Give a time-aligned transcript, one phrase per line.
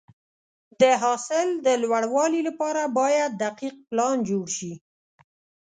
[0.81, 4.73] د حاصل د لوړوالي لپاره باید دقیق پلان جوړ شي.